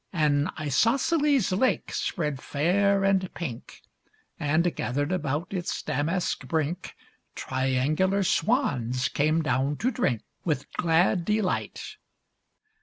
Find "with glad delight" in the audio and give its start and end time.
10.43-11.97